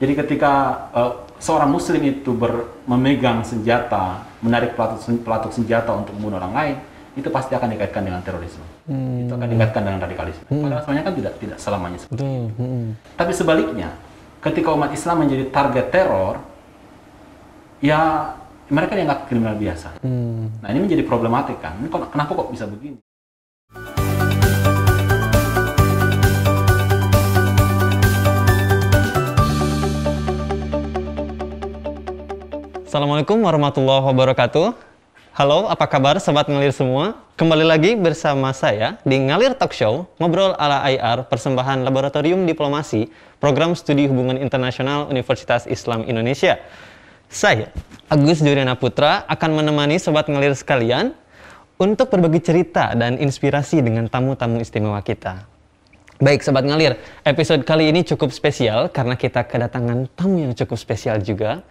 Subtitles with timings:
[0.00, 0.52] Jadi ketika
[0.96, 6.76] uh, seorang muslim itu ber, memegang senjata, menarik pelatuk, pelatuk senjata untuk membunuh orang lain,
[7.20, 8.64] itu pasti akan dikaitkan dengan terorisme.
[8.88, 9.28] Hmm.
[9.28, 10.44] Itu akan dikaitkan dengan radikalisme.
[10.48, 10.62] Hmm.
[10.64, 12.48] Padahal sebenarnya kan tidak tidak selamanya seperti itu.
[12.56, 12.86] Hmm.
[13.20, 13.88] Tapi sebaliknya,
[14.40, 16.34] ketika umat Islam menjadi target teror,
[17.84, 18.00] ya
[18.72, 20.00] mereka dianggap kriminal biasa.
[20.00, 20.48] Hmm.
[20.64, 21.76] Nah ini menjadi problematik kan.
[21.76, 22.96] Ini kenapa kok bisa begini?
[32.90, 34.74] Assalamualaikum warahmatullahi wabarakatuh.
[35.38, 37.22] Halo, apa kabar sobat ngalir semua?
[37.38, 43.06] Kembali lagi bersama saya di Ngalir Talk Show, ngobrol ala IR, persembahan Laboratorium Diplomasi,
[43.38, 46.58] Program Studi Hubungan Internasional Universitas Islam Indonesia.
[47.30, 47.70] Saya,
[48.10, 51.14] Agus Juliana Putra, akan menemani sobat ngalir sekalian
[51.78, 55.46] untuk berbagi cerita dan inspirasi dengan tamu-tamu istimewa kita.
[56.18, 61.22] Baik, Sobat Ngalir, episode kali ini cukup spesial karena kita kedatangan tamu yang cukup spesial
[61.22, 61.62] juga.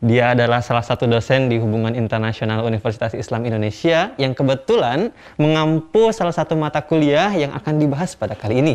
[0.00, 6.32] Dia adalah salah satu dosen di Hubungan Internasional Universitas Islam Indonesia yang kebetulan mengampu salah
[6.32, 8.74] satu mata kuliah yang akan dibahas pada kali ini,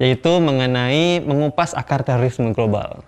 [0.00, 3.04] yaitu mengenai mengupas akar terorisme global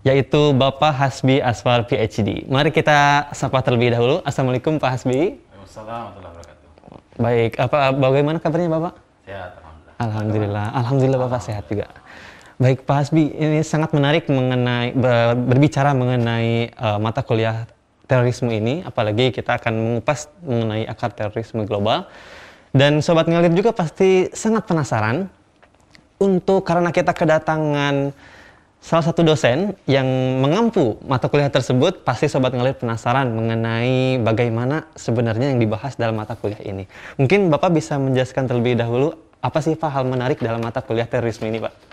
[0.00, 2.48] yaitu Bapak Hasbi Asfar PhD.
[2.48, 4.24] Mari kita sapa terlebih dahulu.
[4.24, 5.36] Assalamualaikum Pak Hasbi.
[5.36, 6.40] Waalaikumsalam
[7.20, 8.94] Baik, apa bagaimana kabarnya Bapak?
[9.28, 10.00] Sehat, alhamdulillah.
[10.00, 11.99] Alhamdulillah, alhamdulillah Bapak sehat juga.
[12.60, 14.92] Baik Pak Hasbi, ini sangat menarik mengenai
[15.32, 17.64] berbicara mengenai uh, mata kuliah
[18.04, 22.04] terorisme ini, apalagi kita akan mengupas mengenai akar terorisme global.
[22.68, 25.24] Dan sobat ngalir juga pasti sangat penasaran
[26.20, 28.12] untuk karena kita kedatangan
[28.76, 30.04] salah satu dosen yang
[30.44, 36.36] mengampu mata kuliah tersebut, pasti sobat ngalir penasaran mengenai bagaimana sebenarnya yang dibahas dalam mata
[36.36, 36.84] kuliah ini.
[37.16, 41.48] Mungkin Bapak bisa menjelaskan terlebih dahulu apa sih Pak hal menarik dalam mata kuliah terorisme
[41.48, 41.88] ini, Pak?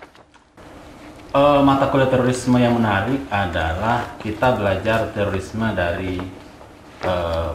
[1.33, 6.21] Uh, mata kuliah terorisme yang menarik adalah kita belajar terorisme dari
[7.03, 7.51] uh,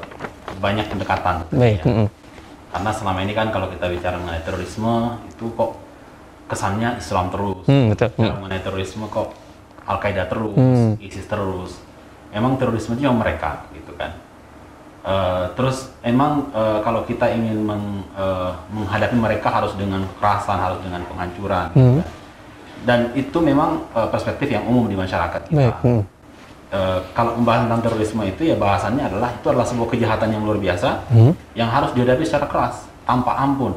[0.61, 1.49] banyak pendekatan.
[1.53, 1.81] Baik.
[1.81, 1.85] Ya.
[1.87, 2.09] Mm -hmm.
[2.73, 5.77] Karena selama ini kan kalau kita bicara mengenai terorisme itu kok
[6.49, 7.65] kesannya Islam terus.
[7.69, 8.09] Mm, betul.
[8.17, 9.29] Kalau mengenai terorisme kok
[9.85, 10.91] Al Qaeda terus, mm.
[11.05, 11.73] ISIS terus.
[12.33, 14.17] Emang terorisme itu yang mereka gitu kan.
[15.03, 20.81] Uh, terus emang uh, kalau kita ingin meng, uh, menghadapi mereka harus dengan kekerasan, harus
[20.81, 21.69] dengan penghancuran.
[21.77, 21.77] Mm.
[21.77, 22.22] Gitu kan
[22.83, 25.55] dan itu memang uh, perspektif yang umum di masyarakat kita.
[25.55, 25.77] Baik.
[25.83, 26.03] Hmm.
[26.73, 30.57] Uh, kalau membahas tentang terorisme itu ya bahasannya adalah itu adalah sebuah kejahatan yang luar
[30.57, 31.33] biasa hmm.
[31.53, 33.77] yang harus dihadapi secara keras tanpa ampun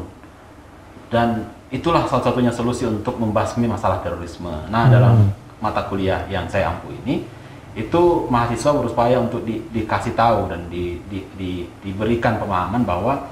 [1.12, 1.44] dan
[1.76, 4.48] itulah salah satunya solusi untuk membasmi masalah terorisme.
[4.72, 4.94] Nah hmm.
[4.96, 5.16] dalam
[5.60, 7.28] mata kuliah yang saya ampu ini
[7.76, 8.02] itu
[8.32, 11.52] mahasiswa berupaya untuk di, dikasih tahu dan di, di, di,
[11.84, 13.28] diberikan pemahaman bahwa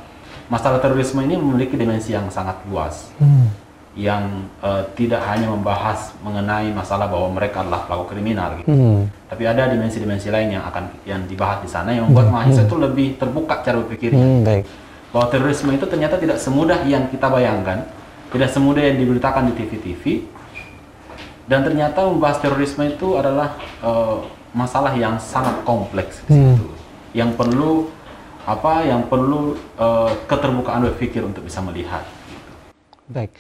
[0.52, 3.16] masalah terorisme ini memiliki dimensi yang sangat luas.
[3.16, 3.63] Hmm
[3.94, 8.74] yang uh, tidak hanya membahas mengenai masalah bahwa mereka adalah pelaku kriminal gitu.
[8.74, 9.06] Hmm.
[9.30, 12.34] Tapi ada dimensi-dimensi lain yang akan yang dibahas di sana yang membuat hmm.
[12.34, 14.26] mahasiswa itu lebih terbuka cara berpikirnya.
[14.26, 14.66] Hmm, baik.
[15.14, 17.86] Bahwa terorisme itu ternyata tidak semudah yang kita bayangkan,
[18.34, 20.04] tidak semudah yang diberitakan di TV-TV.
[21.46, 23.54] Dan ternyata membahas terorisme itu adalah
[23.86, 24.26] uh,
[24.56, 26.56] masalah yang sangat kompleks hmm.
[27.14, 27.92] Yang perlu
[28.44, 32.04] apa yang perlu uh, keterbukaan berpikir untuk bisa melihat.
[33.08, 33.32] Baik,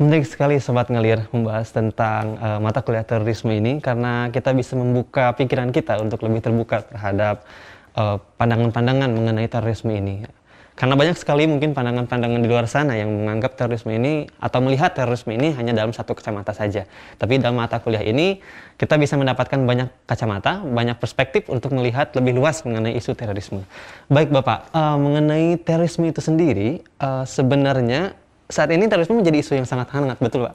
[0.00, 5.36] menarik sekali Sobat Ngelir membahas tentang uh, mata kuliah terorisme ini karena kita bisa membuka
[5.36, 7.44] pikiran kita untuk lebih terbuka terhadap
[7.92, 10.24] eh, pandangan-pandangan uh, mengenai terorisme ini.
[10.72, 15.36] Karena banyak sekali mungkin pandangan-pandangan di luar sana yang menganggap terorisme ini atau melihat terorisme
[15.36, 16.88] ini hanya dalam satu kacamata saja.
[17.20, 18.40] Tapi dalam mata kuliah ini
[18.80, 23.68] kita bisa mendapatkan banyak kacamata, banyak perspektif untuk melihat lebih luas mengenai isu terorisme.
[24.08, 28.16] Baik Bapak, uh, mengenai terorisme itu sendiri uh, sebenarnya
[28.52, 30.54] saat ini terorisme menjadi isu yang sangat hangat, betul Pak.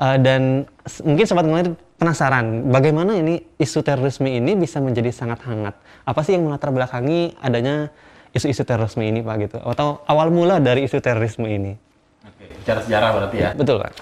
[0.00, 0.64] Uh, dan
[1.04, 5.76] mungkin sobat ngeliat penasaran, bagaimana ini isu terorisme ini bisa menjadi sangat hangat?
[6.04, 7.88] Apa sih yang melatar belakangi adanya
[8.36, 9.58] isu-isu terorisme ini Pak gitu?
[9.60, 11.76] Atau awal mula dari isu terorisme ini?
[12.24, 13.50] Oke, secara sejarah berarti ya?
[13.56, 13.92] Betul Pak.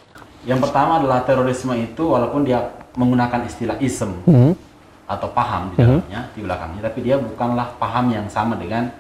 [0.46, 4.54] Yang pertama adalah terorisme itu walaupun dia menggunakan istilah ism hmm.
[5.06, 5.82] atau paham di hmm.
[5.82, 6.32] dalamnya, hmm.
[6.34, 8.90] di belakangnya, tapi dia bukanlah paham yang sama dengan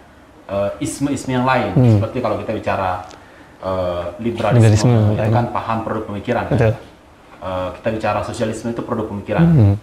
[0.50, 1.74] uh, isme-isme yang lain.
[1.78, 1.94] Hmm.
[1.98, 3.06] Seperti kalau kita bicara
[3.62, 6.58] uh, liberalisme, liberalisme itu kan paham produk pemikiran kan?
[7.38, 9.46] Uh, kita bicara sosialisme itu produk pemikiran.
[9.46, 9.74] Hmm.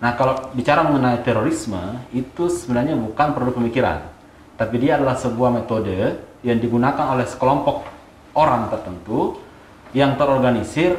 [0.00, 3.98] Nah kalau bicara mengenai terorisme itu sebenarnya bukan produk pemikiran,
[4.56, 7.84] tapi dia adalah sebuah metode yang digunakan oleh sekelompok
[8.36, 9.40] orang tertentu
[9.94, 10.98] yang terorganisir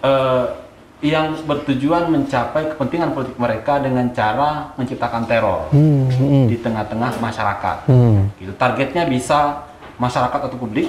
[0.00, 0.66] uh,
[1.04, 6.44] yang bertujuan mencapai kepentingan politik mereka dengan cara menciptakan teror hmm, hmm.
[6.48, 7.76] di tengah-tengah masyarakat.
[7.84, 8.32] Hmm.
[8.40, 8.52] Gitu.
[8.56, 9.68] Targetnya bisa
[10.00, 10.88] masyarakat atau publik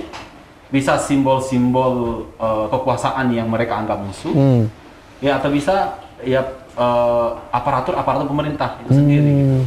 [0.68, 4.64] bisa simbol-simbol uh, kekuasaan yang mereka anggap musuh, hmm.
[5.24, 6.42] ya atau bisa ya
[6.78, 9.30] eh, aparatur-aparatur pemerintah itu sendiri.
[9.30, 9.58] gitu.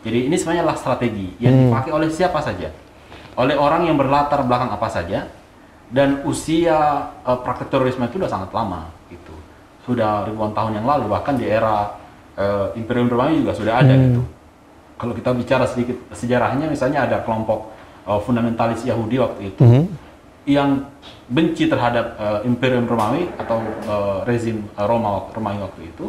[0.00, 2.72] Jadi ini sebenarnya adalah strategi yang dipakai oleh siapa saja,
[3.36, 5.28] oleh orang yang berlatar belakang apa saja,
[5.90, 9.34] dan usia eh, praktek terorisme itu sudah sangat lama, gitu.
[9.84, 11.98] Sudah ribuan tahun yang lalu, bahkan di era
[12.38, 14.22] eh, Imperium Romawi juga sudah ada gitu.
[15.00, 17.68] Kalau kita bicara sedikit sejarahnya, misalnya ada kelompok
[18.06, 19.62] eh, fundamentalis Yahudi waktu itu
[20.44, 20.88] yang
[21.26, 26.06] benci terhadap eh, Imperium Romawi atau eh, rezim eh, Roma Romawi waktu itu,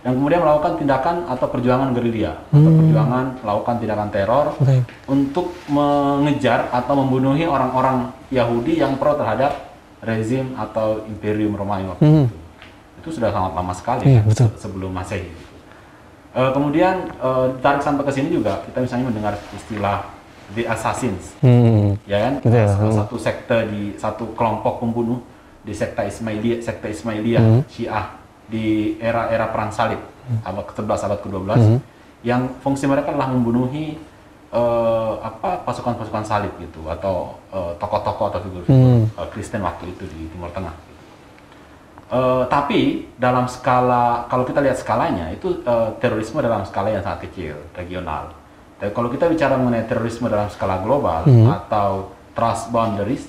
[0.00, 4.84] yang kemudian melakukan tindakan atau perjuangan gerilya atau perjuangan melakukan tindakan teror Baik.
[5.06, 9.70] untuk mengejar atau membunuhi orang-orang Yahudi yang pro terhadap
[10.00, 12.26] rezim atau Imperium Romawi waktu Hmm.
[12.26, 12.36] itu.
[13.00, 14.48] Itu sudah sangat lama sekali Iya, kan, betul.
[14.48, 15.28] se- sebelum Masehi.
[16.30, 20.04] Eh, kemudian eh, ditarik sampai ke sini juga kita misalnya mendengar istilah
[20.52, 21.94] the assassins, Hmm.
[22.04, 22.34] ya kan?
[22.38, 22.66] Betul.
[22.66, 25.22] Salah satu sekte di satu kelompok pembunuh
[25.60, 27.62] di sekte Ismailiyah, sekte Ismailiyah Hmm.
[27.66, 28.06] Syiah
[28.46, 30.00] di era-era perang salib
[30.40, 31.50] abad ke-11 abad ke-12
[32.22, 33.94] yang fungsi mereka adalah membunuhi
[34.50, 40.26] eh, apa pasukan-pasukan salib gitu atau eh, tokoh-tokoh atau figur-figur eh, Kristen waktu itu di
[40.28, 40.74] Timur Tengah.
[40.74, 40.98] gitu.
[42.10, 42.80] Eh, tapi
[43.14, 48.34] dalam skala kalau kita lihat skalanya itu eh, terorisme dalam skala yang sangat kecil regional.
[48.80, 51.90] Tapi kalau kita bicara mengenai terorisme dalam skala global atau
[52.32, 53.28] trust boundaries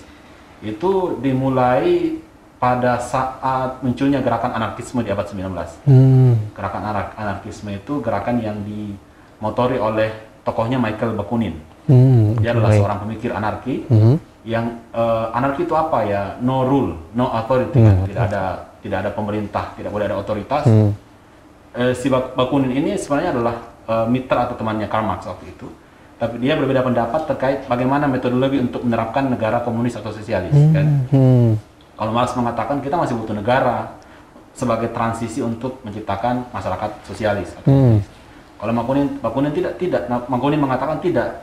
[0.62, 2.16] itu dimulai
[2.56, 5.82] pada saat munculnya gerakan anarkisme di abad 19.
[5.84, 6.38] Hmm.
[6.54, 11.58] Gerakan anar- anarkisme itu gerakan yang dimotori oleh tokohnya Michael Bakunin.
[11.90, 12.38] Hmm.
[12.38, 12.80] Dia adalah Baik.
[12.80, 14.16] seorang pemikir anarki Hmm.
[14.46, 16.38] yang eh, anarki itu apa ya?
[16.40, 17.82] No rule, no authority.
[17.82, 18.06] Hmm.
[18.06, 18.44] Tidak ada
[18.80, 20.64] tidak ada pemerintah, tidak boleh ada otoritas.
[20.64, 20.94] Hmm.
[21.74, 25.68] Eh, si Bak- Bakunin ini sebenarnya adalah eh, mitra atau temannya Karl Marx waktu itu.
[26.16, 30.54] Tapi dia berbeda pendapat terkait bagaimana metodologi untuk menerapkan negara komunis atau sosialis.
[30.54, 30.88] Kan?
[31.10, 31.58] Hmm.
[31.98, 33.98] Kalau Marx mengatakan kita masih butuh negara
[34.54, 37.58] sebagai transisi untuk menciptakan masyarakat sosialis.
[37.58, 37.98] atau Hmm.
[38.62, 40.06] Kalau Bakunin, Bakunin tidak tidak.
[40.30, 41.42] Bakunin mengatakan tidak.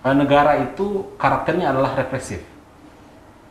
[0.00, 2.40] Eh, negara itu karakternya adalah represif,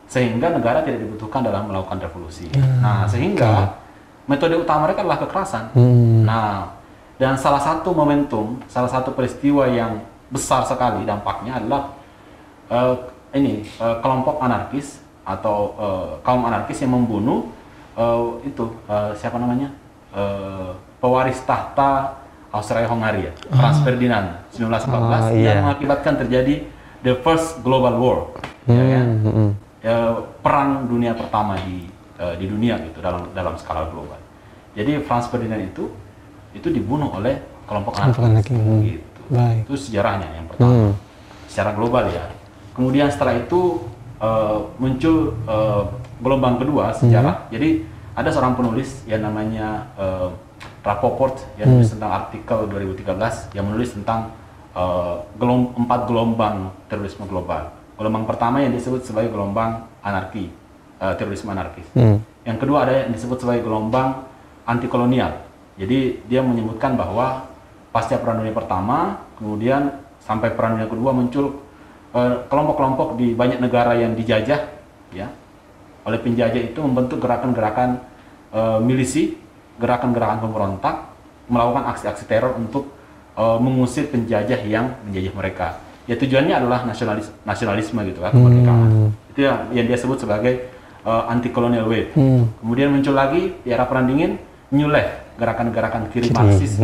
[0.08, 2.48] sehingga negara tidak dibutuhkan dalam melakukan revolusi.
[2.80, 3.76] Nah, sehingga
[4.24, 5.64] metode utama mereka adalah kekerasan.
[5.76, 6.24] Hmm.
[6.24, 6.74] Nah,
[7.16, 11.82] dan salah satu momentum, salah satu peristiwa yang besar sekali dampaknya adalah
[12.68, 12.94] eh,
[13.34, 17.48] ini eh, kelompok anarkis atau eh, kaum anarkis yang membunuh
[17.96, 19.70] eh, itu eh, siapa namanya
[20.16, 22.16] Eh, pewaris tahta
[22.48, 25.60] Austria Hongaria, Franz Ferdinand 1914 Ah, yang iya.
[25.60, 26.64] mengakibatkan terjadi
[27.04, 28.18] the first global war,
[28.64, 29.06] ya kan?
[29.20, 29.28] Hmm.
[29.28, 29.50] Hmm.
[29.84, 31.84] eh, perang dunia pertama di
[32.16, 34.16] eh, di dunia gitu dalam dalam skala global.
[34.72, 35.92] Jadi Franz Ferdinand itu
[36.56, 37.36] itu dibunuh oleh
[37.68, 38.80] kelompok hmm.
[38.82, 39.20] gitu.
[39.28, 39.68] Baik.
[39.68, 40.92] Itu sejarahnya yang pertama Hmm.
[41.50, 42.24] secara global ya.
[42.72, 43.84] Kemudian setelah itu
[44.16, 45.82] eh, muncul eh,
[46.24, 47.52] gelombang kedua sejarah.
[47.52, 47.84] Jadi
[48.16, 50.28] ada seorang penulis yang namanya eh,
[50.86, 54.30] Rapoport yang menulis tentang artikel 2013 yang menulis tentang
[54.72, 57.74] eh, gelom- empat gelombang terorisme global.
[57.98, 60.48] Gelombang pertama yang disebut sebagai gelombang anarki,
[61.02, 61.88] eh, terorisme anarkis.
[61.92, 62.22] Hmm.
[62.46, 64.22] Yang kedua ada yang disebut sebagai gelombang
[64.62, 65.45] anti kolonial.
[65.76, 67.52] Jadi dia menyebutkan bahwa
[67.92, 69.92] pasca Perang Dunia Pertama, kemudian
[70.24, 71.60] sampai Perang Dunia Kedua muncul
[72.16, 74.60] eh, kelompok-kelompok di banyak negara yang dijajah,
[75.12, 75.28] ya,
[76.08, 78.00] oleh penjajah itu membentuk gerakan-gerakan
[78.56, 79.36] eh, milisi,
[79.76, 80.96] gerakan-gerakan pemberontak,
[81.52, 82.88] melakukan aksi-aksi teror untuk
[83.36, 85.68] eh, mengusir penjajah yang menjajah mereka.
[86.08, 89.10] Ya tujuannya adalah nasionalis nasionalisme gitu kan, kemerdekaan.
[89.34, 90.70] Itu yang, yang dia sebut sebagai
[91.02, 92.14] anti colonial wave.
[92.14, 92.46] Hmm.
[92.62, 94.38] Kemudian muncul lagi di era perang dingin
[94.70, 96.80] New Left, gerakan-gerakan kiri Marxis,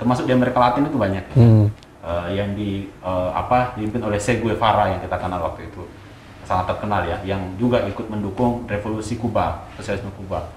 [0.00, 1.70] termasuk di Amerika Latin itu banyak Hmm.
[2.02, 5.86] Eh, yang di eh, apa dipimpin oleh Che Guevara yang kita kenal waktu itu
[6.42, 10.50] sangat terkenal ya, yang juga ikut mendukung revolusi Kuba, sosialisme Kuba.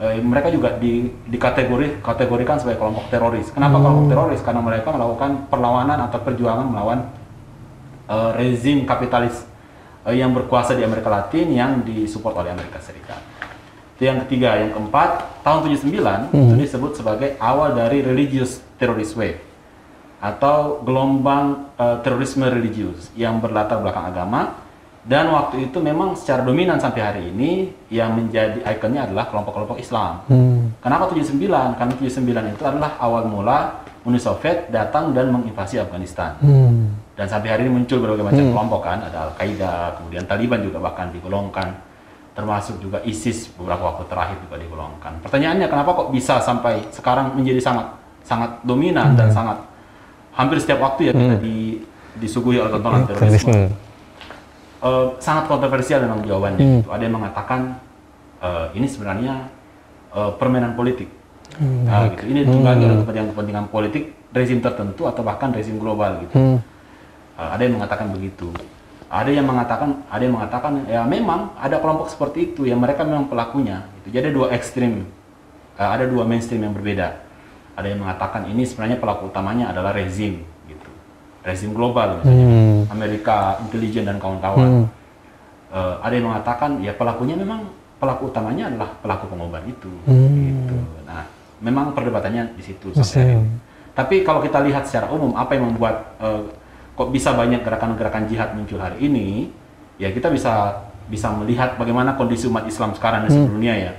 [0.00, 3.52] Eh, mereka juga di, dikategori kategorikan sebagai kelompok teroris.
[3.52, 4.40] Kenapa kelompok teroris?
[4.40, 7.04] Karena mereka melakukan perlawanan atau perjuangan melawan
[8.08, 9.44] eh, rezim kapitalis
[10.08, 13.20] yang berkuasa di Amerika Latin yang disupport oleh Amerika Serikat.
[14.02, 15.10] Itu yang ketiga, yang keempat,
[15.46, 19.38] tahun 79 itu disebut sebagai awal dari religious terrorist wave
[20.18, 24.58] atau gelombang eh, terorisme religius yang berlatar belakang agama
[25.06, 30.26] dan waktu itu memang secara dominan sampai hari ini yang menjadi ikonnya adalah kelompok-kelompok Islam.
[30.26, 30.74] Hmm.
[30.82, 31.38] Kenapa 79?
[31.78, 36.34] Karena 79 itu adalah awal mula Uni Soviet datang dan menginvasi Afghanistan.
[36.42, 36.90] Hmm.
[37.14, 41.06] Dan sampai hari ini muncul berbagai macam kelompok kan, ada Al-Qaeda, kemudian Taliban juga bahkan
[41.14, 41.91] digolongkan,
[42.32, 45.20] termasuk juga ISIS beberapa waktu terakhir juga digolongkan.
[45.20, 47.86] Pertanyaannya kenapa kok bisa sampai sekarang menjadi sangat
[48.24, 49.60] sangat dominan dan sangat
[50.32, 51.82] hampir setiap waktu ya kita di,
[52.16, 53.52] disuguhi oleh tontonan terorisme.
[53.52, 53.60] Terorisme.
[54.82, 56.58] Eh, sangat kontroversial memang jawabannya.
[56.58, 56.78] Hmm.
[56.80, 56.88] gitu.
[56.88, 57.60] Ada yang mengatakan
[58.40, 59.34] eh, ini sebenarnya
[60.16, 61.10] eh, permainan politik.
[61.60, 62.32] Nah, gitu.
[62.32, 66.34] Ini dibagi oleh kepentingan-kepentingan politik rezim tertentu atau bahkan rezim global gitu.
[66.34, 66.58] Hmm.
[67.36, 68.48] Uh, ada yang mengatakan begitu.
[69.12, 73.28] Ada yang mengatakan, ada yang mengatakan ya memang ada kelompok seperti itu yang mereka memang
[73.28, 73.84] pelakunya.
[74.00, 74.16] Gitu.
[74.16, 75.04] Jadi ada dua ekstrim,
[75.76, 77.20] uh, ada dua mainstream yang berbeda.
[77.76, 80.90] Ada yang mengatakan ini sebenarnya pelaku utamanya adalah rezim, gitu.
[81.44, 82.88] Rezim global, misalnya Hmm.
[82.88, 84.64] Amerika, intelijen dan kawan-kawan.
[84.64, 84.86] Hmm.
[85.72, 87.68] Uh, ada yang mengatakan ya pelakunya memang
[88.00, 89.92] pelaku utamanya adalah pelaku pengobat itu.
[90.08, 90.64] Hmm.
[90.64, 90.76] Gitu.
[91.04, 91.28] Nah,
[91.60, 93.44] memang perdebatannya di situ sampai.
[93.92, 96.42] Tapi kalau kita lihat secara umum apa yang membuat eh,
[96.92, 99.48] kok bisa banyak gerakan-gerakan jihad muncul hari ini,
[99.96, 103.92] ya kita bisa bisa melihat bagaimana kondisi umat Islam sekarang di seluruh dunia ya.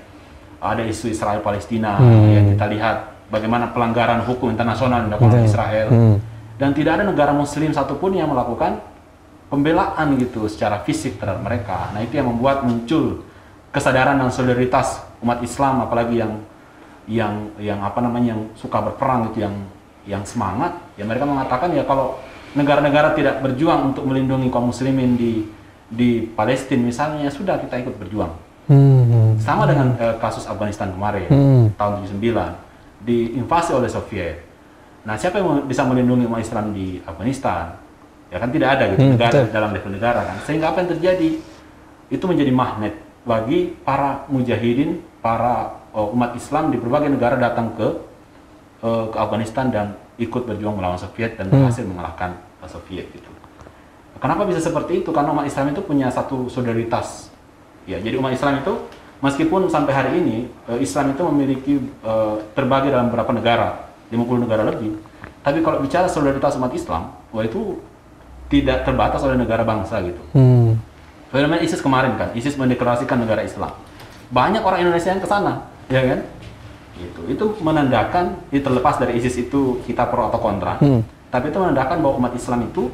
[0.64, 2.32] Ada isu Israel Palestina Hmm.
[2.32, 2.98] yang kita lihat
[3.28, 5.50] bagaimana pelanggaran hukum internasional yang dilakukan oleh.
[5.50, 5.88] Israel.
[5.92, 6.16] Hmm.
[6.56, 8.80] Dan tidak ada negara muslim satupun yang melakukan
[9.52, 11.92] pembelaan gitu secara fisik terhadap mereka.
[11.92, 13.22] Nah, itu yang membuat muncul
[13.74, 16.34] kesadaran dan solidaritas umat Islam apalagi yang
[17.10, 19.56] yang yang apa namanya yang suka berperang itu yang
[20.08, 22.16] yang semangat ya mereka mengatakan ya kalau
[22.54, 25.46] negara-negara tidak berjuang untuk melindungi kaum muslimin di
[25.88, 28.34] di Palestina misalnya ya sudah kita ikut berjuang
[28.64, 29.36] Hmm.
[29.38, 31.66] sama dengan eh, kasus Afghanistan kemarin Hmm.
[31.76, 32.56] tahun 79
[33.04, 34.40] diinvasi oleh Soviet.
[35.04, 37.76] Nah, siapa yang bisa melindungi umat Islam di Afghanistan?
[38.32, 39.52] Ya kan tidak ada gitu Hmm, negara betul.
[39.52, 40.38] dalam level negara kan.
[40.48, 41.30] Sehingga apa yang terjadi?
[42.08, 42.96] Itu menjadi magnet
[43.28, 47.88] bagi para mujahidin, para eh, umat Islam di berbagai negara datang ke
[48.84, 51.66] eh, ke Afghanistan dan ikut berjuang melawan Soviet dan Hmm.
[51.66, 53.32] berhasil mengalahkan eh, Soviet itu.
[54.20, 55.10] Kenapa bisa seperti itu?
[55.10, 57.28] Karena umat Islam itu punya satu solidaritas.
[57.84, 58.72] Ya, jadi umat Islam itu
[59.20, 60.38] meskipun sampai hari ini
[60.68, 64.96] eh, Islam itu memiliki eh, terbagi dalam beberapa negara, 50 negara lebih.
[65.44, 67.80] Tapi kalau bicara solidaritas umat Islam, wah itu
[68.48, 70.22] tidak terbatas oleh negara bangsa gitu.
[70.32, 70.80] Hmm.
[71.28, 73.74] Fenomena ISIS kemarin kan, ISIS mendeklarasikan negara Islam.
[74.30, 76.20] Banyak orang Indonesia yang ke sana, ya kan?
[76.94, 77.22] Gitu.
[77.28, 81.02] Itu menandakan, itu terlepas dari ISIS itu kita pro atau kontra, Hmm.
[81.28, 82.94] tapi itu menandakan bahwa umat Islam itu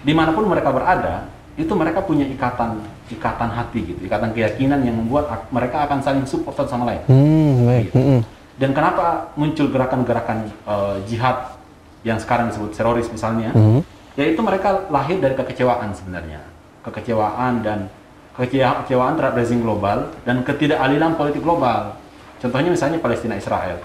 [0.00, 1.24] di mana pun mereka berada,
[1.56, 2.80] itu mereka punya ikatan
[3.10, 7.02] ikatan hati gitu, ikatan keyakinan yang membuat ak- mereka akan saling support satu sama lain.
[7.08, 7.66] Hmm.
[7.66, 7.84] Baik.
[7.88, 7.98] Gitu.
[7.98, 8.20] Hmm.
[8.54, 11.56] Dan kenapa muncul gerakan-gerakan eh, jihad
[12.00, 13.50] yang sekarang disebut teroris misalnya?
[13.52, 13.80] Hmm.
[14.18, 16.42] yaitu mereka lahir dari kekecewaan sebenarnya
[16.82, 17.86] kekecewaan dan
[18.34, 21.94] kecewa- kekecewaan terhadap rezim global dan ketidakadilan politik global
[22.40, 23.78] contohnya misalnya Palestina Israel.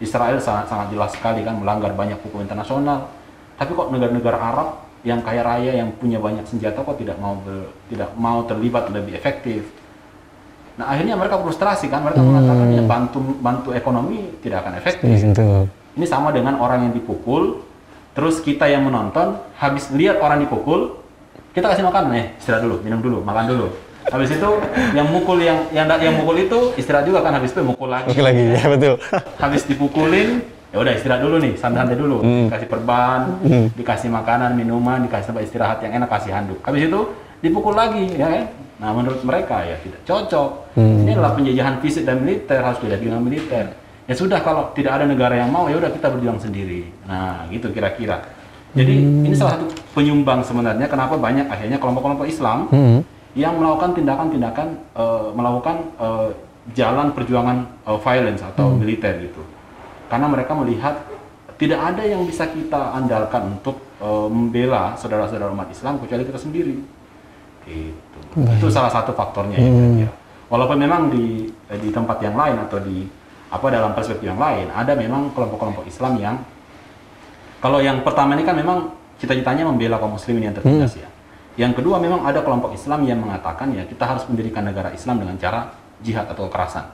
[0.00, 3.10] Israel sangat sangat jelas sekali kan melanggar banyak hukum internasional.
[3.56, 4.68] Tapi kok negara-negara Arab
[5.04, 9.16] yang kaya raya yang punya banyak senjata kok tidak mau ber- tidak mau terlibat lebih
[9.16, 9.64] efektif?
[10.76, 15.08] Nah akhirnya mereka frustrasi kan mereka mengatakan ya bantu bantu ekonomi tidak akan efektif.
[15.08, 15.64] Itu.
[15.96, 17.64] ini sama dengan orang yang dipukul,
[18.12, 21.00] terus kita yang menonton, habis lihat orang dipukul,
[21.56, 23.66] kita kasih makan, nih istirahat dulu, minum dulu, makan dulu.
[24.06, 24.50] Habis itu
[24.94, 28.14] yang mukul yang yang yang mukul itu istirahat juga kan, habis itu mukul lagi.
[28.14, 28.94] Oke lagi ya betul.
[29.42, 32.46] Habis dipukulin, ya udah istirahat dulu nih, santai-santai dulu, Hmm.
[32.46, 33.20] dikasih perban,
[33.74, 36.58] dikasih makanan, minuman, dikasih tempat istirahat yang enak, kasih handuk.
[36.62, 37.00] Habis itu
[37.42, 38.44] dipukul lagi, ya kan?
[38.76, 40.50] Nah menurut mereka ya tidak cocok.
[40.76, 41.02] Hmm.
[41.02, 43.66] Ini adalah penjajahan fisik dan militer harus dihadapi dengan militer.
[44.06, 46.86] Ya sudah kalau tidak ada negara yang mau ya udah kita berjuang sendiri.
[47.08, 48.22] Nah gitu kira-kira.
[48.76, 49.24] Jadi Hmm.
[49.24, 53.00] ini salah satu penyumbang sebenarnya kenapa banyak akhirnya kelompok-kelompok Islam Hmm.
[53.36, 56.28] Yang melakukan tindakan-tindakan eh, melakukan eh,
[56.72, 58.80] jalan perjuangan eh, violence atau Hmm.
[58.80, 59.44] militer gitu.
[60.08, 60.94] Karena mereka melihat
[61.56, 66.74] tidak ada yang bisa kita andalkan untuk eh, membela saudara-saudara umat Islam kecuali kita sendiri.
[67.66, 68.18] Gitu.
[68.40, 69.68] Itu salah satu faktornya ya.
[69.68, 69.76] Hmm.
[69.76, 70.12] kira-kira.
[70.46, 73.02] Walaupun memang di di tempat yang lain atau di
[73.46, 76.36] apa dalam perspektif yang lain ada memang kelompok-kelompok Islam yang
[77.58, 81.08] kalau yang pertama ini kan memang cita-citanya membela kaum muslimin yang tertindas ya.
[81.56, 85.40] Yang kedua memang ada kelompok Islam yang mengatakan ya kita harus mendirikan negara Islam dengan
[85.40, 85.72] cara
[86.04, 86.84] jihad atau kekerasan.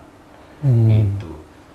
[0.63, 0.87] Hmm.
[0.87, 1.31] Gitu.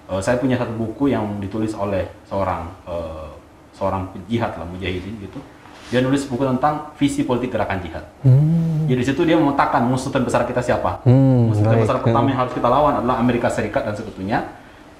[0.07, 3.27] Eh, saya punya satu buku yang ditulis oleh seorang eh,
[3.75, 5.39] seorang jihad lah mujahidin gitu.
[5.87, 8.03] Dia nulis buku tentang visi politik gerakan jihad.
[8.23, 8.87] Hmm.
[8.87, 11.03] Jadi di situ dia memetakan musuh terbesar kita siapa.
[11.03, 11.83] Hmm, musuh baik.
[11.83, 14.47] terbesar pertama yang harus kita lawan adalah Amerika Serikat dan sekutunya.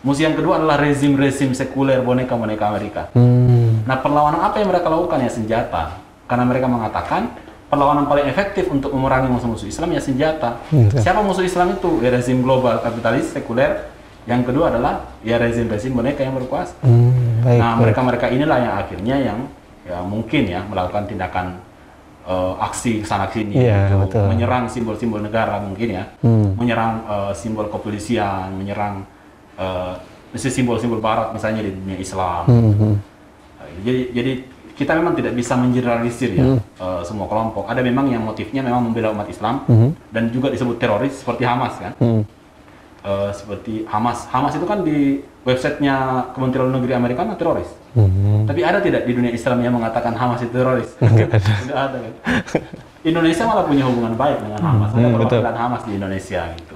[0.03, 3.01] Musuh yang kedua adalah rezim-rezim sekuler boneka-boneka Amerika.
[3.15, 3.83] Hmm.
[3.83, 5.99] Nah, perlawanan apa yang mereka lakukan ya senjata.
[6.27, 7.31] Karena mereka mengatakan
[7.67, 10.63] perlawanan paling efektif untuk memerangi musuh-musuh Islam ya senjata.
[10.71, 10.87] Hmm.
[10.91, 11.99] Siapa musuh Islam itu?
[11.99, 13.91] Ya rezim global kapitalis sekuler.
[14.27, 16.75] Yang kedua adalah ya rezim-rezim boneka yang berkuasa.
[16.83, 17.43] Hmm.
[17.43, 17.59] Baik.
[17.63, 19.39] Nah, mereka-mereka inilah yang akhirnya yang
[19.87, 21.63] ya mungkin ya melakukan tindakan
[22.27, 23.95] eh, aksi ke sana sini Iya, gitu.
[24.03, 24.25] betul.
[24.27, 26.59] menyerang simbol-simbol negara mungkin ya, Hmm.
[26.59, 29.07] menyerang eh, simbol kepolisian, menyerang
[29.55, 29.95] eh,
[30.35, 32.43] simbol-simbol barat misalnya di dunia Islam.
[32.51, 32.71] Hmm.
[32.75, 32.95] hmm.
[33.63, 34.31] Eh, Jadi jadi
[34.77, 37.65] kita memang tidak bisa mengeneralisir ya eh, semua kelompok.
[37.65, 39.91] Ada memang yang motifnya memang membela umat Islam Hmm.
[40.07, 41.93] dan juga disebut teroris seperti Hamas kan.
[41.97, 42.21] Hmm.
[42.99, 44.29] eh, seperti Hamas.
[44.29, 45.95] Hamas itu kan di websitenya
[46.31, 47.67] Kementerian Luar Negeri Amerika kan teroris.
[48.45, 50.85] Tapi ada tidak di dunia Islam yang mengatakan Hamas itu teroris?
[51.01, 52.13] Tidak ada kan.
[53.01, 54.89] Indonesia malah punya hubungan baik dengan Hamas.
[54.91, 55.39] Ada Hmm, betul.
[55.41, 56.75] perwakilan Hamas di Indonesia gitu.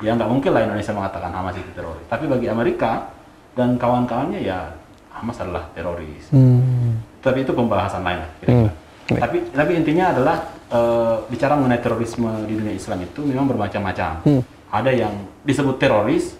[0.00, 2.06] Ya nggak mungkin lah Indonesia mengatakan Hamas itu teroris.
[2.06, 3.12] Tapi bagi Amerika
[3.52, 4.72] dan kawan-kawannya ya
[5.10, 6.24] Hamas adalah teroris.
[6.30, 6.96] Hmm.
[7.24, 8.68] Tapi itu pembahasan lain kira-kira.
[8.68, 8.70] Hmm.
[9.04, 9.20] Baik.
[9.20, 10.36] Tapi tapi intinya adalah
[10.68, 14.12] eh, bicara mengenai terorisme di dunia Islam itu memang bermacam-macam.
[14.28, 14.42] Hmm.
[14.68, 15.14] Ada yang
[15.46, 16.36] disebut teroris,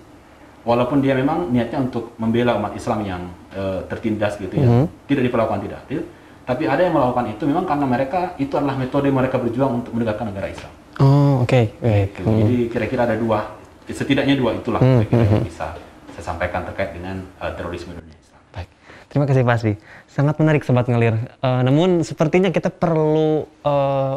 [0.66, 3.22] walaupun dia memang niatnya untuk membela umat Islam yang
[3.52, 4.86] eh, tertindas gitu ya, Hmm.
[5.08, 6.00] tidak diperlakukan tidak adil.
[6.44, 10.28] Tapi ada yang melakukan itu memang karena mereka itu adalah metode mereka berjuang untuk menegakkan
[10.28, 10.68] negara Islam.
[11.00, 11.80] Oh, oke.
[11.80, 12.20] Baik.
[12.20, 12.28] Gitu.
[12.28, 13.56] Jadi kira-kira ada dua,
[13.88, 15.72] setidaknya dua itulah Hmm, kira-kira yang bisa
[16.12, 18.40] saya sampaikan terkait dengan eh, terorisme di dunia Islam.
[18.52, 18.68] Baik.
[19.08, 19.72] Terima kasih Pak Asbi.
[20.14, 21.18] Sangat menarik Sobat Ngelir.
[21.42, 24.16] Eh, namun sepertinya kita perlu eh,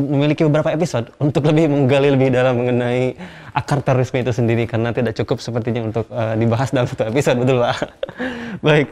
[0.00, 3.18] memiliki beberapa episode untuk lebih menggali lebih dalam mengenai
[3.50, 7.60] akar terorisme itu sendiri karena tidak cukup sepertinya untuk eh, dibahas dalam satu episode betul
[7.60, 7.76] Pak.
[8.66, 8.88] Baik.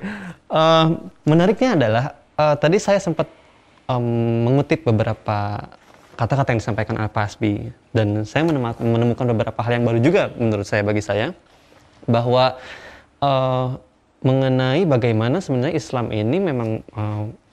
[0.53, 0.87] Eh,
[1.25, 2.05] menariknya adalah
[2.37, 3.31] eh, tadi saya sempat
[3.89, 4.05] em,
[4.45, 5.65] mengutip beberapa
[6.19, 10.85] kata-kata yang disampaikan Pak Asbi dan saya menemukan, beberapa hal yang baru juga menurut saya
[10.85, 11.33] bagi saya
[12.05, 12.61] bahwa
[13.23, 13.67] eh,
[14.25, 16.69] mengenai bagaimana sebenarnya Islam ini memang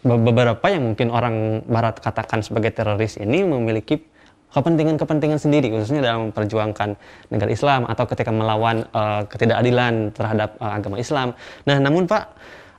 [0.04, 4.14] be- beberapa yang mungkin orang Barat katakan sebagai teroris ini memiliki
[4.54, 6.94] kepentingan-kepentingan sendiri khususnya dalam memperjuangkan
[7.34, 11.34] negara Islam atau ketika melawan eh, ketidakadilan terhadap eh, agama Islam.
[11.66, 12.24] Nah, namun Pak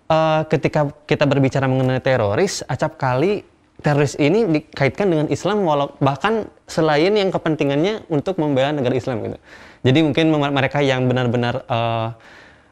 [0.09, 3.43] eh, ketika kita berbicara mengenai teroris, acap kali
[3.83, 9.39] teroris ini dikaitkan dengan Islam walau bahkan selain yang kepentingannya untuk membela negara Islam gitu.
[9.85, 12.09] Jadi mungkin mereka yang benar-benar eh,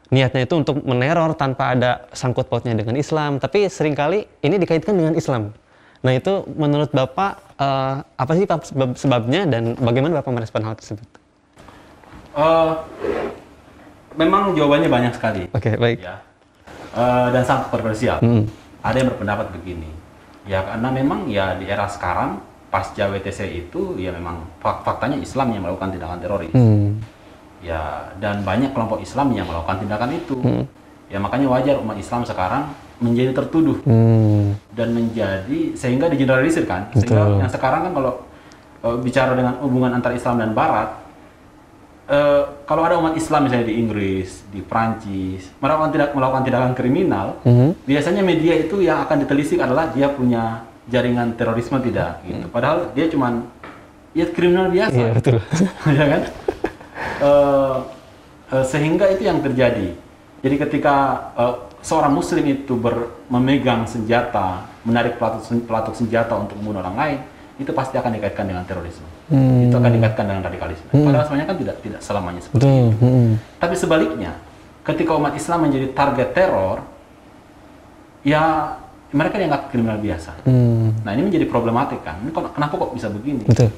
[0.09, 4.91] niatnya itu untuk meneror tanpa ada sangkut pautnya dengan Islam, tapi sering kali ini dikaitkan
[4.91, 5.53] dengan Islam.
[5.99, 10.75] Nah itu menurut Bapak eh, apa sih Pak sebab- sebabnya dan bagaimana Bapak merespon hal
[10.75, 11.07] tersebut?
[12.33, 12.71] Eh,
[14.13, 15.43] memang jawabannya banyak sekali.
[15.49, 16.01] Oke baik.
[16.01, 16.19] ya
[16.93, 18.21] Eh, dan sangat kontroversial.
[18.21, 18.45] Hmm.
[18.79, 19.89] Ada yang berpendapat begini,
[20.43, 22.37] ya karena memang ya di era sekarang
[22.69, 27.01] pasca WTC itu ya memang fak- faktanya Islam yang melakukan tindakan teroris, Hmm.
[27.63, 30.63] Ya dan banyak kelompok Islam yang melakukan tindakan itu, Hmm.
[31.07, 34.53] ya makanya wajar umat Islam sekarang menjadi tertuduh Hmm.
[34.71, 37.07] dan menjadi sehingga digeneralisir kan, Betul.
[37.07, 38.13] sehingga yang sekarang kan kalau
[38.83, 40.91] eh, bicara dengan hubungan antara Islam dan Barat
[42.05, 47.39] eh, kalau ada umat Islam misalnya di Inggris, di Prancis melakukan tidak melakukan tindakan kriminal,
[47.41, 47.71] Hmm.
[47.81, 52.43] biasanya media itu yang akan ditelisik adalah dia punya jaringan terorisme tidak gitu.
[52.51, 53.47] Padahal dia cuman
[54.11, 55.39] ya kriminal biasa, Iya betul.
[55.97, 56.21] ya kan?
[56.97, 57.77] Eh,
[58.53, 59.97] eh, sehingga itu yang terjadi.
[60.43, 60.95] Jadi ketika
[61.33, 67.19] eh, seorang Muslim itu ber, memegang senjata, menarik pelatuk, pelatuk senjata untuk membunuh orang lain,
[67.57, 69.05] itu pasti akan dikaitkan dengan terorisme.
[69.29, 69.69] Hmm.
[69.69, 70.89] Itu akan dikaitkan dengan radikalisme.
[70.89, 72.85] Padahal sebenarnya kan tidak tidak selamanya seperti Betul.
[72.99, 73.29] Hmm.
[73.61, 74.31] tapi sebaliknya,
[74.83, 76.77] ketika umat Islam menjadi target teror,
[78.25, 78.75] ya
[79.13, 80.31] mereka dianggap kriminal biasa.
[80.43, 80.97] Hmm.
[81.05, 82.17] Nah ini menjadi problematik kan.
[82.25, 83.45] Ini kenapa kok bisa begini?
[83.45, 83.69] Betul.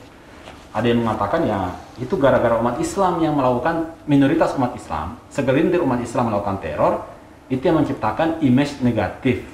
[0.76, 6.04] Ada yang mengatakan ya itu gara-gara umat Islam yang melakukan minoritas umat Islam, segelintir umat
[6.04, 7.08] Islam melakukan teror,
[7.48, 9.48] itu yang menciptakan image negatif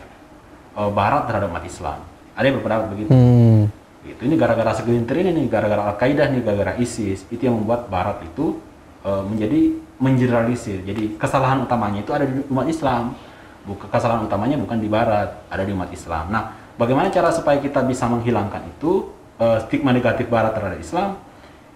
[0.73, 2.01] eh, Barat terhadap umat Islam.
[2.34, 3.10] Ada yang berpendapat begitu.
[3.13, 3.69] Hmm.
[4.01, 4.17] Gitu.
[4.25, 8.57] Ini gara-gara segelintir ini nih, gara-gara Al-Qaeda nih, gara-gara ISIS, itu yang membuat Barat itu
[9.05, 10.81] eh, menjadi mengeneralisir.
[10.81, 13.13] Jadi kesalahan utamanya itu ada di umat Islam.
[13.62, 16.34] Bukan kesalahan utamanya bukan di Barat, ada di umat Islam.
[16.34, 21.10] Nah, bagaimana cara supaya kita bisa menghilangkan itu eh, stigma negatif Barat terhadap Islam?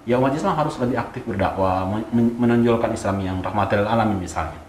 [0.06, 4.62] Ya umat Islam harus lebih aktif berdakwah, men- men- menonjolkan Islam yang rahmatil alamin misalnya.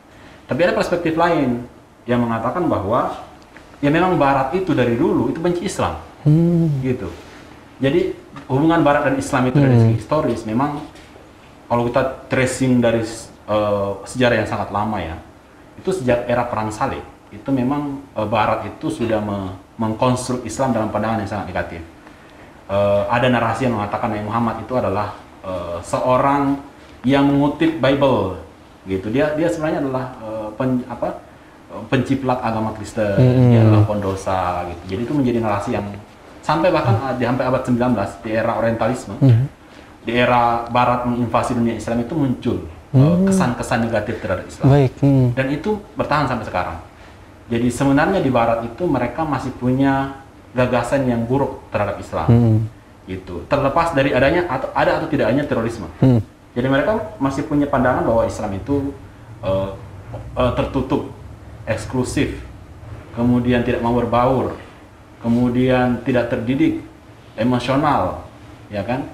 [0.48, 1.68] Tapi ada perspektif lain
[2.08, 3.20] yang mengatakan bahwa
[3.84, 6.80] ya memang Barat itu dari dulu itu benci Islam Hmm.
[6.80, 7.12] gitu.
[7.76, 8.16] Jadi
[8.48, 10.80] hubungan Barat dan Islam itu dari segi historis memang
[11.68, 13.04] kalau kita tracing dari
[13.46, 15.20] eh, sejarah yang sangat lama ya,
[15.76, 20.88] itu sejak era perang salib itu memang eh, Barat itu sudah me- mengkonstruk Islam dalam
[20.88, 21.82] pandangan yang sangat negatif.
[22.66, 25.14] Eh, ada narasi yang mengatakan Nabi Muhammad itu adalah
[25.46, 26.58] eh, seorang
[27.06, 28.42] yang mengutip Bible
[28.84, 29.06] gitu.
[29.14, 31.22] Dia dia sebenarnya adalah eh, pen- apa
[31.86, 33.14] penciplat agama Kristen,
[33.52, 34.82] dia adalah pendosa gitu.
[34.96, 35.86] Jadi itu menjadi narasi yang
[36.42, 39.14] sampai bahkan eh, di sampai abad 19 di era Orientalisme,
[40.02, 44.90] di era Barat menginvasi dunia Islam itu muncul eh, kesan-kesan negatif terhadap Islam Baik.
[44.98, 45.30] Hmm.
[45.38, 46.78] dan itu bertahan sampai sekarang.
[47.46, 50.25] Jadi sebenarnya di Barat itu mereka masih punya
[50.56, 52.58] gagasan yang buruk terhadap Islam, Hmm.
[53.04, 53.44] gitu.
[53.46, 55.86] Terlepas dari adanya atau ada atau tidak adanya terorisme.
[56.00, 56.24] Hmm.
[56.56, 58.96] Jadi mereka masih punya pandangan bahwa Islam itu
[59.44, 59.70] eh,
[60.40, 61.12] eh, tertutup,
[61.68, 62.40] eksklusif,
[63.12, 64.56] kemudian tidak mau berbaur,
[65.20, 66.80] kemudian tidak terdidik,
[67.36, 68.24] emosional,
[68.72, 69.04] ya kan?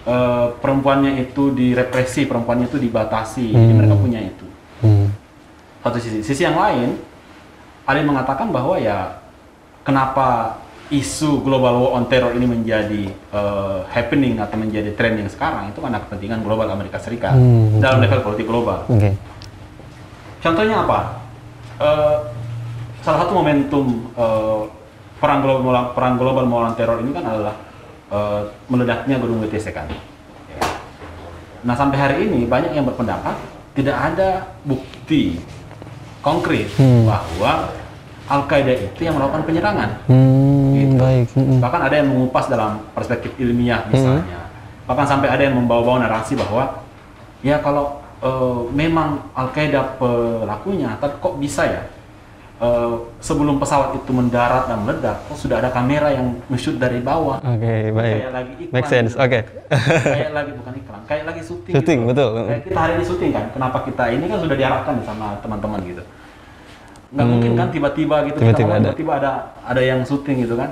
[0.00, 3.52] eh, perempuannya itu direpresi, perempuannya itu dibatasi.
[3.52, 4.46] Jadi mereka punya itu.
[4.80, 5.12] Hmm.
[5.84, 6.24] Satu sisi.
[6.24, 6.96] Sisi yang lain,
[7.84, 9.20] ada yang mengatakan bahwa ya
[9.84, 10.56] kenapa
[10.90, 15.78] isu global war on terror ini menjadi eh, happening atau menjadi tren yang sekarang itu
[15.78, 18.82] karena kepentingan global Amerika Serikat Hmm, dalam level politik global.
[18.90, 19.14] Oke.
[20.42, 21.00] Contohnya apa?
[21.78, 22.16] Eh,
[23.00, 24.60] salah satu momentum eh,
[25.22, 27.54] perang global perang global melawan teror ini kan adalah
[28.10, 29.86] eh, meledaknya gedung WTC kan.
[31.60, 33.36] Nah sampai hari ini banyak yang berpendapat
[33.78, 35.38] tidak ada bukti
[36.18, 37.06] konkret Hmm.
[37.06, 37.70] bahwa
[38.30, 39.90] Al Qaeda itu yang melakukan penyerangan.
[40.06, 40.94] Hmm, Gitu.
[40.96, 41.26] baik.
[41.34, 41.58] Hmm.
[41.58, 44.46] Bahkan ada yang mengupas dalam perspektif ilmiah misalnya.
[44.86, 46.86] Bahkan sampai ada yang membawa-bawa narasi bahwa
[47.42, 51.82] ya kalau eh, memang Al-Qaeda pelakunya, tapi kok bisa ya
[52.60, 57.40] eh, sebelum pesawat itu mendarat dan meledak, kok sudah ada kamera yang nge-shoot dari bawah.
[57.40, 58.14] Oke, baik.
[58.20, 59.12] Kayak lagi iklan Make sense.
[59.16, 59.24] gitu.
[59.26, 59.38] Oke.
[60.06, 61.74] kayak lagi bukan iklan, kayak lagi syuting.
[61.74, 62.08] Syuting, gitu.
[62.14, 62.28] betul.
[62.46, 66.02] Kayak kita hari ini syuting kan, kenapa kita ini kan sudah diarahkan sama teman-teman gitu.
[67.10, 68.46] Nggak mungkin kan tiba-tiba gitu Hmm.
[68.48, 68.82] Tiba-tiba ada.
[68.88, 70.70] tiba-tiba ada ada yang syuting gitu kan.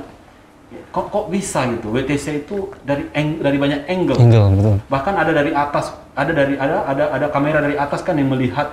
[0.68, 1.90] Kok kok bisa gitu?
[1.90, 4.16] WTC itu dari eng- dari banyak angle.
[4.16, 4.76] Angle, betul.
[4.86, 8.68] Bahkan ada dari atas, ada dari ada ada ada kamera dari atas kan yang melihat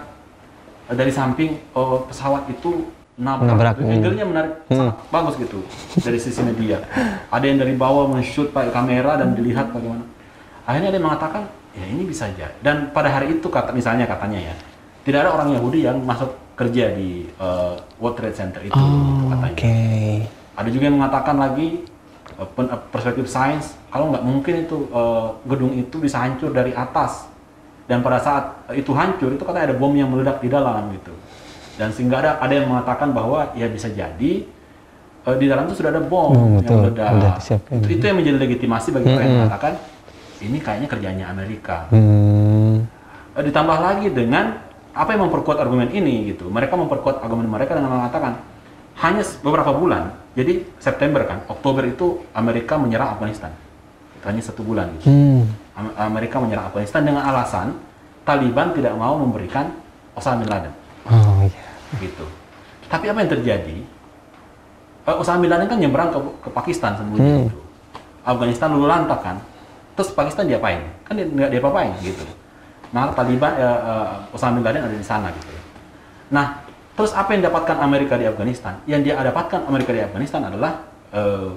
[0.86, 3.48] dari samping oh, pesawat itu nabrak.
[3.48, 3.82] Nabrak, Gitu.
[3.82, 3.96] hmm.
[3.96, 5.60] Angle-nya menarik, sangat bagus gitu
[5.98, 6.78] dari sisi media.
[7.32, 10.04] Ada yang dari bawah men-shoot pakai kamera dan dilihat bagaimana.
[10.64, 12.52] Akhirnya ada yang mengatakan, ya ini bisa aja.
[12.60, 14.56] Dan pada hari itu kata misalnya katanya ya,
[15.02, 19.52] tidak ada orang Yahudi yang masuk kerja di eh, World Trade Center itu Oh, katanya.
[19.52, 19.78] oke.
[20.56, 21.84] Ada juga yang mengatakan lagi
[22.56, 27.28] pen- eh, perspektif sains kalau nggak mungkin itu eh, gedung itu bisa hancur dari atas
[27.86, 31.14] dan pada saat itu hancur itu katanya ada bom yang meledak di dalam gitu
[31.76, 34.32] dan sehingga ada ada yang mengatakan bahwa ya bisa jadi
[35.22, 36.78] eh, di dalam itu sudah ada bom Oh, yang betul.
[36.82, 39.74] meledak itu, itu yang menjadi legitimasi bagi orang yang mengatakan
[40.40, 42.88] ini kayaknya kerjanya Amerika Hmm.
[43.36, 44.65] Eh, ditambah lagi dengan
[44.96, 46.48] apa yang memperkuat argumen ini gitu.
[46.48, 48.40] Mereka memperkuat argumen mereka dengan mengatakan
[49.04, 50.16] hanya beberapa bulan.
[50.36, 53.52] Jadi September kan, Oktober itu Amerika menyerang Afghanistan.
[54.16, 54.96] Itu hanya satu bulan.
[54.96, 55.12] Gitu.
[55.12, 55.44] Hmm.
[55.76, 57.76] Am- Amerika menyerang Afghanistan dengan alasan
[58.24, 59.70] Taliban tidak mau memberikan
[60.16, 60.74] Osama bin Laden
[61.06, 62.00] Oh, iya.
[62.00, 62.26] gitu.
[62.88, 63.78] Tapi apa yang terjadi?
[65.06, 67.44] Eh, Osama bin Laden kan nyebrang ke, ke Pakistan sembunyi Hmm.
[67.46, 67.60] gitu.
[68.26, 69.38] Afghanistan lulu lantak kan.
[69.94, 70.82] Terus Pakistan diapain?
[71.04, 72.24] Kan dia nggak diapa-apain gitu.
[72.92, 75.54] Nah Taliban, eh, eh, Osama bin Laden ada di sana gitu.
[76.28, 76.62] Nah,
[76.94, 78.82] terus apa yang didapatkan Amerika di Afghanistan?
[78.84, 81.50] Yang dia dapatkan Amerika di Afghanistan adalah eh,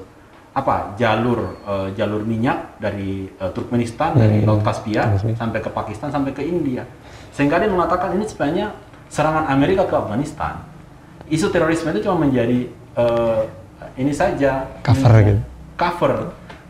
[0.52, 0.94] apa?
[0.94, 4.48] Jalur eh, jalur minyak dari eh, Turkmenistan dari Hmm.
[4.48, 5.34] Laut Kaspia Kaspia.
[5.34, 6.82] sampai ke Pakistan sampai ke India.
[7.30, 8.74] Sehingga dia mengatakan ini sebenarnya
[9.08, 10.58] serangan Amerika ke Afghanistan.
[11.28, 13.40] Isu terorisme itu cuma menjadi eh,
[13.96, 15.40] ini saja Cover menjadi- gitu.
[15.78, 16.12] Cover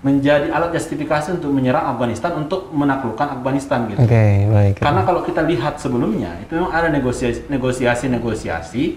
[0.09, 4.01] menjadi alat justifikasi untuk menyerang Afghanistan untuk menaklukkan Afghanistan gitu.
[4.01, 4.81] Oke, baik.
[4.81, 8.97] Karena kalau kita lihat sebelumnya itu memang ada negosiasi negosiasi negosiasi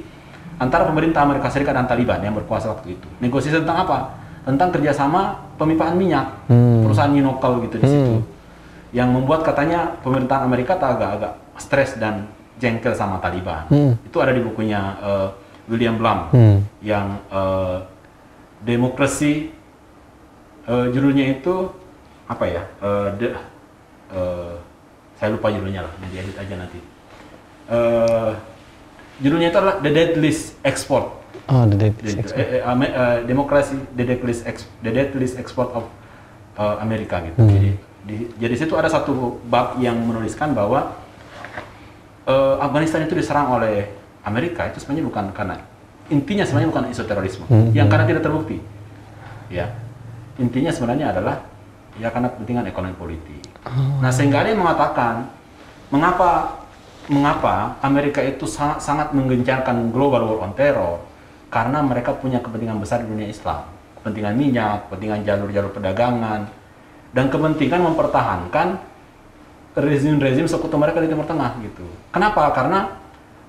[0.56, 3.08] antara pemerintah Amerika Serikat dan Taliban yang berkuasa waktu itu.
[3.20, 3.98] Negosiasi tentang apa?
[4.48, 6.88] Tentang kerjasama pemipahan minyak Hmm.
[6.88, 7.92] perusahaan Unocal gitu di Hmm.
[7.92, 8.16] situ.
[8.96, 12.26] Yang membuat katanya pemerintahan Amerika tak agak-agak stres dan
[12.58, 13.68] jengkel sama Taliban.
[13.68, 13.94] Hmm.
[14.02, 15.28] Itu ada di bukunya eh,
[15.68, 16.58] William Blum Hmm.
[16.80, 17.78] yang eh,
[18.62, 19.50] demokrasi
[20.66, 21.70] eh, judulnya itu
[22.26, 22.62] apa ya?
[22.80, 23.36] Eh, the-
[24.12, 24.54] eh,
[25.16, 26.80] saya lupa judulnya lah, nanti edit aja nanti.
[27.70, 28.32] Eh,
[29.20, 31.06] judulnya itu adalah The Deadliest Export.
[31.48, 35.84] Oh, the Jadi, Ame- eh, demokrasi the deadliest, ex, the deadliest export of
[36.56, 37.40] eh, Amerika gitu.
[37.40, 37.52] Hmm.
[37.52, 37.70] Jadi
[38.02, 40.96] di, jadi situ ada satu bab yang menuliskan bahwa
[42.26, 43.90] eh, Afghanistan itu diserang oleh
[44.22, 45.56] Amerika itu sebenarnya bukan karena
[46.08, 47.72] intinya sebenarnya bukan isu terorisme, Hmm.
[47.72, 48.60] yang karena tidak terbukti.
[49.52, 49.72] Ya,
[50.40, 51.36] intinya sebenarnya adalah
[52.00, 53.42] ya karena kepentingan ekonomi politik.
[54.00, 55.28] Nah sehingga ada yang mengatakan
[55.92, 56.62] mengapa
[57.12, 61.04] mengapa Amerika itu sangat sangat menggencarkan global war on terror
[61.52, 63.68] karena mereka punya kepentingan besar di dunia Islam,
[64.00, 66.48] kepentingan minyak, kepentingan jalur-jalur perdagangan,
[67.12, 68.80] dan kepentingan mempertahankan
[69.76, 71.84] rezim-rezim sekutu mereka di Timur Tengah gitu.
[72.16, 72.56] Kenapa?
[72.56, 72.88] Karena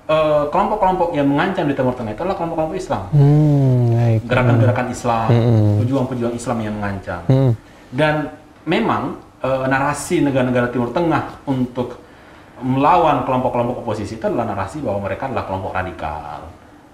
[0.07, 3.82] eh, kelompok-kelompok yang mengancam di Timur Tengah itu adalah kelompok-kelompok Islam, Hmm,
[4.19, 4.29] baik.
[4.29, 5.27] gerakan-gerakan Islam,
[5.81, 7.21] pejuang-pejuang Islam yang mengancam.
[7.25, 7.51] Hmm.
[7.93, 8.15] Dan
[8.67, 12.03] memang eh, narasi negara-negara Timur Tengah untuk
[12.63, 16.39] melawan kelompok-kelompok oposisi itu adalah narasi bahwa mereka adalah kelompok radikal,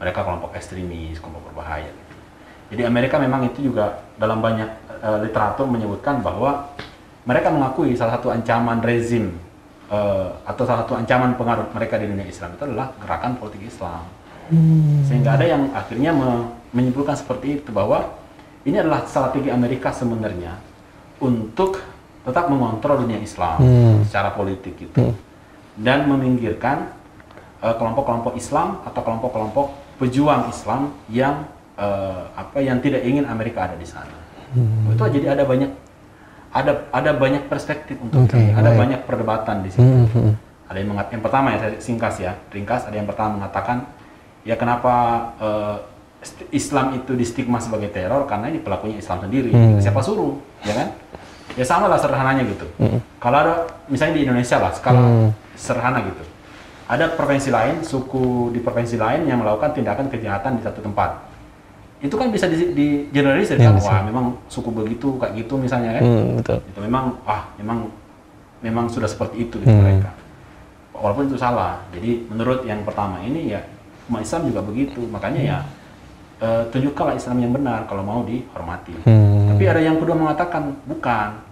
[0.02, 1.92] mereka kelompok ekstremis, kelompok berbahaya.
[1.92, 2.14] gitu.
[2.70, 4.70] Jadi Amerika memang itu juga dalam banyak
[5.02, 6.74] eh, literatur menyebutkan bahwa
[7.28, 9.38] mereka mengakui salah satu ancaman rezim
[9.90, 14.06] eh, atau salah satu ancaman pengaruh mereka di dunia Islam itu adalah gerakan politik Islam.
[15.06, 18.18] Sehingga ada yang akhirnya me- menyimpulkan seperti itu bahwa
[18.62, 20.58] ini adalah strategi Amerika sebenarnya
[21.18, 21.82] untuk
[22.22, 24.04] tetap mengontrol dunia Islam Hmm.
[24.06, 25.16] secara politik gitu
[25.76, 26.92] dan meminggirkan
[27.60, 29.66] eh, kelompok-kelompok Islam atau kelompok-kelompok
[29.98, 31.44] pejuang Islam yang
[31.76, 34.16] eh, apa yang tidak ingin Amerika ada di sana.
[34.52, 34.92] Hmm.
[34.94, 35.72] Itu jadi ada banyak
[36.50, 38.80] ada ada banyak perspektif untuk Oke, ini, ada baik.
[38.82, 39.86] banyak perdebatan di situ.
[39.86, 40.34] Hmm, hmm.
[40.70, 43.78] Ada yang mengatakan yang pertama ya saya singkas ya, ringkas ada yang pertama mengatakan
[44.50, 44.94] ya kenapa
[46.20, 49.54] st- Islam itu distigma sebagai teror karena ini pelakunya Islam sendiri.
[49.54, 49.78] Hmm.
[49.78, 50.88] Siapa suruh, ya kan?
[51.54, 52.66] Ya sama lah sederhananya gitu.
[53.18, 53.54] Kalau ada
[53.86, 55.30] misalnya di Indonesia lah skala Hmm.
[55.54, 56.24] sederhana gitu.
[56.90, 61.30] Ada provinsi lain, suku di provinsi lain yang melakukan tindakan kejahatan di satu tempat.
[62.00, 65.94] Itu kan bisa di, di generalisir Ya, kan, wah memang suku begitu kayak gitu misalnya
[65.94, 66.58] kan Hmm, betul.
[66.66, 67.92] itu memang ah memang
[68.60, 69.84] memang sudah seperti itu gitu Hmm.
[69.84, 70.10] mereka
[70.96, 73.60] walaupun itu salah jadi menurut yang pertama ini ya
[74.10, 75.58] umat Islam juga begitu makanya ya
[76.40, 79.54] eh, tunjukkanlah Islam yang benar kalau mau dihormati Hmm.
[79.54, 81.46] tapi ada yang kedua mengatakan bukan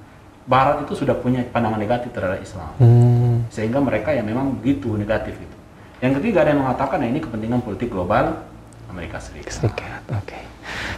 [0.47, 3.45] Barat itu sudah punya pandangan negatif terhadap Islam Hmm.
[3.47, 5.57] sehingga mereka ya memang begitu negatif itu
[5.97, 8.41] yang ketiga ada yang mengatakan nah ini kepentingan politik global
[8.87, 10.39] Amerika Serikat Serikat, oke.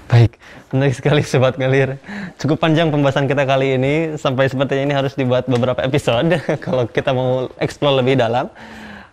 [0.05, 0.37] Baik,
[0.69, 1.97] menarik sekali Sobat Ngalir.
[2.37, 7.13] Cukup panjang pembahasan kita kali ini, sampai sepertinya ini harus dibuat beberapa episode kalau kita
[7.13, 8.49] mau explore lebih dalam.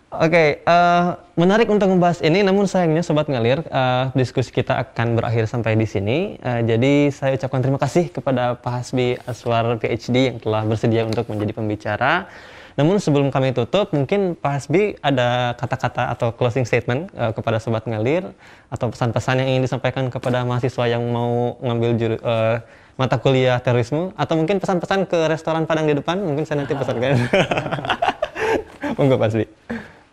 [0.07, 5.51] Oke, eh, menarik untuk membahas ini, namun sayangnya Sobat Ngalir, eh, diskusi kita akan berakhir
[5.51, 6.39] sampai di sini.
[6.39, 11.27] Eh, jadi saya ucapkan terima kasih kepada Pak Hasbi Aswar PhD yang telah bersedia untuk
[11.27, 12.31] menjadi pembicara.
[12.79, 17.83] Namun sebelum kami tutup, mungkin Pak Hasbi ada kata-kata atau closing statement eh, kepada Sobat
[17.83, 18.31] Ngalir
[18.71, 22.55] atau pesan-pesan yang ingin disampaikan kepada mahasiswa yang mau ngambil juru, eh,
[22.95, 27.27] mata kuliah terorisme atau mungkin pesan-pesan ke restoran Padang di depan, mungkin saya nanti pesankan.
[28.97, 29.45] Monggo Pak Hasbi.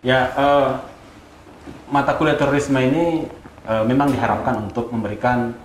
[0.04, 0.70] Ya, eh,
[1.88, 3.24] mata kuliah terorisme ini
[3.64, 5.56] eh, memang diharapkan untuk memberikan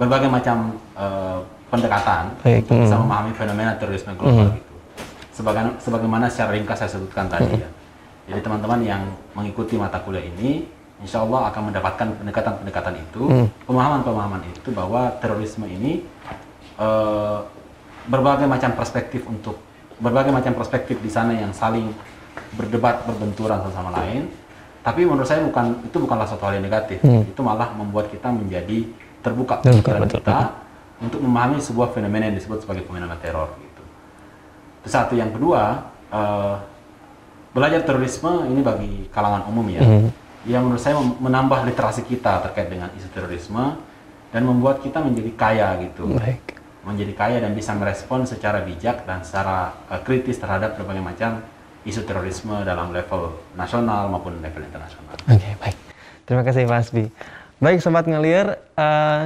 [0.00, 3.04] berbagai macam eh, pendekatan Baik, untuk bisa hmm.
[3.04, 4.72] memahami fenomena terorisme global gitu.
[5.36, 7.68] Sebagai, sebagaimana secara ringkas saya sebutkan tadi ya.
[8.24, 9.02] Jadi teman-teman yang
[9.36, 10.64] mengikuti mata kuliah ini,
[11.04, 16.00] insya Allah akan mendapatkan pendekatan-pendekatan itu, pemahaman-pemahaman itu bahwa terorisme ini
[16.80, 17.38] eh,
[18.08, 19.60] berbagai macam perspektif untuk
[20.00, 21.92] berbagai macam perspektif di sana yang saling
[22.54, 24.30] berdebat berbenturan satu sama lain.
[24.84, 27.00] Tapi menurut saya bukan itu bukanlah suatu hal yang negatif.
[27.00, 28.84] Itu malah membuat kita menjadi
[29.24, 30.38] terbuka pikiran betul, kita
[31.00, 33.82] untuk memahami sebuah fenomena yang disebut sebagai fenomena teror gitu.
[34.84, 35.16] Itu satu.
[35.16, 36.54] Yang kedua eh,
[37.56, 39.80] belajar terorisme ini bagi kalangan umum ya.
[40.44, 43.80] Yang menurut saya menambah literasi kita terkait dengan isu terorisme
[44.28, 46.12] dan membuat kita menjadi kaya gitu.
[46.12, 46.60] Baik.
[46.84, 51.40] menjadi kaya dan bisa merespon secara bijak dan secara eh, kritis terhadap berbagai macam
[51.84, 55.14] isu terorisme dalam level nasional maupun level internasional.
[55.28, 55.76] Oke, baik.
[56.24, 57.04] Terima kasih Pak Hasbi.
[57.60, 59.24] Baik Sobat Ngelir, eh,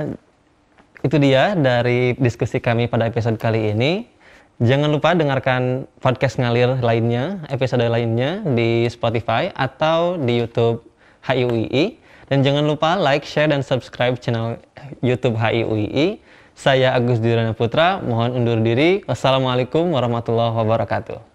[1.06, 4.10] itu dia dari diskusi kami pada episode kali ini.
[4.58, 10.82] Jangan lupa dengarkan podcast Ngalir lainnya, episode lainnya di Spotify atau di YouTube
[11.22, 12.02] HIUII.
[12.26, 14.58] Dan jangan lupa like, share, dan subscribe channel
[14.98, 16.18] YouTube HIUII.
[16.58, 19.06] Saya Agus Dirana Putra, mohon undur diri.
[19.06, 21.27] Wassalamualaikum warahmatullahi wabarakatuh.